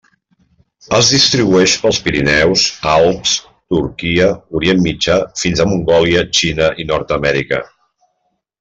Es 0.99 1.09
distribueix 1.15 1.75
pels 1.81 1.99
Pirineus, 2.07 2.63
Alps, 2.93 3.35
Turquia, 3.75 4.31
Orient 4.61 4.81
Mitjà 4.87 5.19
fins 5.45 5.63
a 5.63 5.69
Mongòlia, 5.75 6.25
Xina 6.41 6.71
i 6.87 6.91
Nord-amèrica. 6.95 7.61